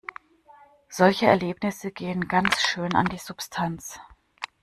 Solche 0.89 1.27
Erlebnisse 1.27 1.91
gehen 1.91 2.27
ganz 2.27 2.59
schön 2.59 2.95
an 2.95 3.05
die 3.05 3.19
Substanz. 3.19 3.99